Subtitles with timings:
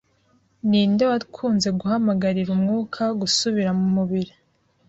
[0.69, 4.33] Ninde wakunze guhamagarira umwuka gusubira mumubiri